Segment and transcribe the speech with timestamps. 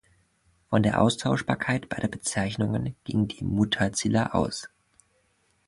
[0.71, 4.67] Von der Austauschbarkeit beider Bezeichnungen gingen die Muʿtazila aus.